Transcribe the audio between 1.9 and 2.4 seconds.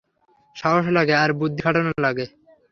লাগে।